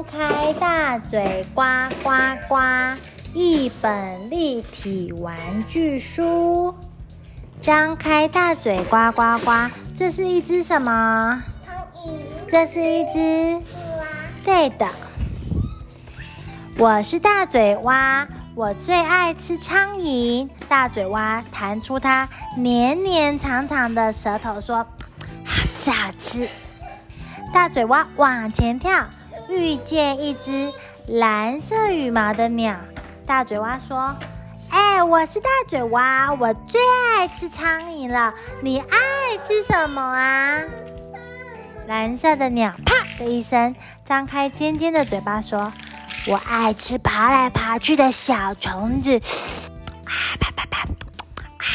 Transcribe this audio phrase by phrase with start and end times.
[0.00, 1.62] 张开大嘴，呱
[2.02, 2.10] 呱
[2.48, 2.56] 呱！
[3.34, 5.36] 一本立体玩
[5.68, 6.74] 具书。
[7.60, 9.70] 张开大嘴，呱呱呱！
[9.94, 11.42] 这是一只什么？
[11.60, 12.18] 苍蝇。
[12.48, 13.60] 这是一只。
[14.42, 14.88] 对的。
[16.78, 20.48] 我是大嘴蛙，我最爱吃苍蝇。
[20.66, 22.26] 大嘴蛙弹出它
[22.56, 24.78] 黏黏长长的舌头，说
[25.44, 26.48] ：“好吃好吃。”
[27.52, 29.06] 大嘴蛙往前跳，
[29.50, 30.72] 遇见一只
[31.06, 32.76] 蓝色羽毛的鸟。
[33.26, 34.14] 大嘴蛙说。
[34.72, 36.80] 哎，我是大嘴蛙，我最
[37.18, 38.32] 爱吃苍蝇了。
[38.62, 40.62] 你爱吃什么啊？
[41.88, 43.74] 蓝色的鸟啪的一声
[44.04, 45.72] 张开尖尖的嘴巴说
[46.28, 49.16] ：“我爱吃爬来爬去的小虫子。”
[50.06, 50.82] 啊啪啪啪
[51.58, 51.66] 啊！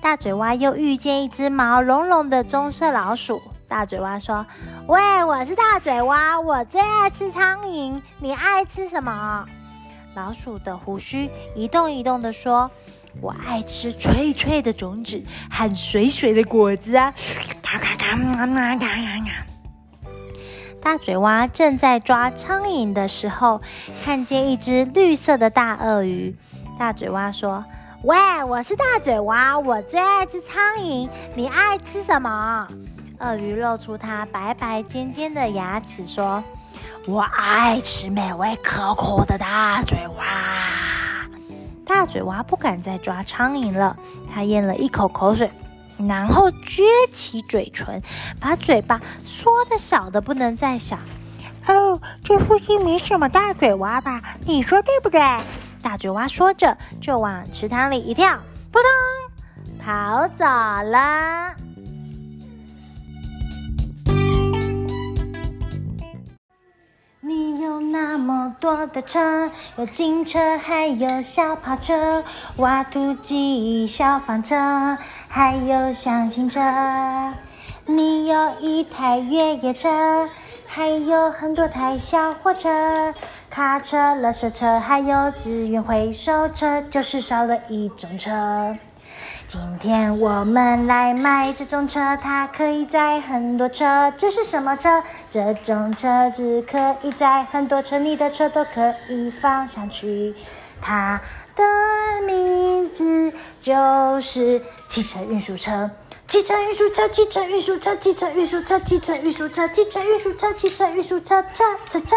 [0.00, 3.42] 大嘴蛙又遇见一只毛茸茸的棕色老鼠。
[3.72, 4.44] 大嘴蛙说
[4.86, 7.98] ：“喂，我是大嘴蛙，我最爱吃苍蝇。
[8.18, 9.46] 你爱吃什么？”
[10.14, 12.70] 老鼠的胡须一动一动的说
[13.22, 17.14] ：“我爱吃脆脆的种子和水水的果子啊！”
[17.64, 19.46] 咔咔咔，咔咔咔咔。
[20.82, 23.62] 大嘴蛙正在抓苍蝇的时候，
[24.04, 26.36] 看见一只绿色的大鳄鱼。
[26.78, 27.64] 大嘴蛙说
[28.04, 31.08] ：“喂，我是大嘴蛙，我最爱吃苍蝇。
[31.34, 32.68] 你爱吃什么？”
[33.22, 36.42] 鳄鱼露出它白白尖尖的牙齿说。
[37.06, 40.24] 我爱吃美味可口的大嘴蛙。
[41.86, 43.96] 大嘴蛙不敢再抓苍蝇了，
[44.32, 45.50] 它咽了一口口水，
[46.08, 48.00] 然后撅起嘴唇，
[48.40, 50.96] 把嘴巴缩的小的不能再小。
[51.66, 54.20] 哦，这附近没什么大嘴蛙吧？
[54.44, 55.20] 你说对不对？
[55.80, 58.36] 大嘴蛙说着，就往池塘里一跳，
[58.72, 61.54] 扑通，跑走了。
[68.22, 72.24] 么多的车，有警车，还有小跑车、
[72.56, 74.96] 挖土机、消防车，
[75.28, 76.60] 还有箱型车。
[77.84, 80.28] 你有一台越野车，
[80.66, 83.12] 还有很多台小货车、
[83.50, 88.76] 卡车、垃圾车，还有资源回收车，就是少了一种车。
[89.48, 94.12] 今天我们来买这种车，它可以载很多车。
[94.16, 95.02] 这是什么车？
[95.30, 100.34] 这种车子可以载很多车，你的车都可以放上去。
[100.80, 101.20] 它
[101.54, 101.62] 的
[102.26, 105.90] 名字就是汽车运输车。
[106.28, 112.16] 汽车运输车，汽车运输车，汽车运输车，汽车运输车，汽车运输车，汽车运输车，车车车。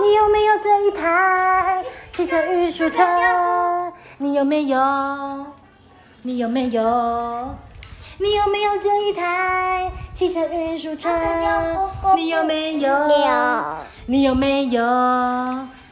[0.00, 3.04] 你有没有这一台汽车运输车？
[4.16, 4.78] 你有没有？
[6.26, 7.54] 你有没有？
[8.16, 11.10] 你有没有这一台汽车运输车？
[12.16, 13.06] 你有没有？
[14.06, 14.82] 你有没有？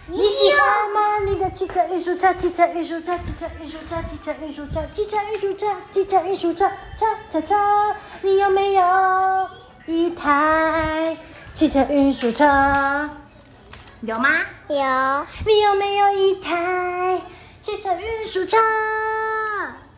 [0.06, 1.18] 你喜欢吗？
[1.26, 6.66] 你的汽车运输车，汽车运输车，汽车运输车，汽车运输车，汽车运输车，汽车运输车，
[6.96, 7.54] 车车车。
[8.22, 9.50] 你有没有
[9.84, 11.14] 一台
[11.52, 13.10] 汽车运输车？
[14.00, 14.30] 有吗？
[14.68, 14.76] 有。
[15.46, 17.20] 你有没有一台
[17.60, 18.56] 汽车运输车？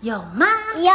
[0.05, 0.47] 有吗？
[0.77, 0.93] 有。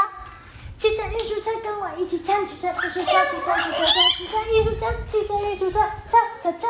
[0.78, 2.46] 汽车运输车，跟我一起唱。
[2.46, 6.68] 汽车运输车，汽车运输车，汽车运输车，汽车运输车，车车车。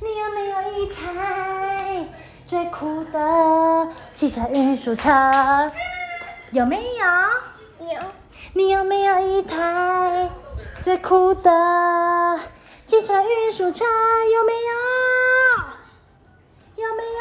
[0.00, 2.06] 你有没有一台
[2.46, 5.10] 最酷的汽车运输车？
[6.52, 7.04] 有没有？
[7.92, 7.98] 有。
[8.52, 10.30] 你有没有一台
[10.84, 12.38] 最酷的
[12.86, 13.84] 汽车运输车？
[13.84, 14.52] 有没
[16.76, 16.86] 有？
[16.86, 17.17] 有没有？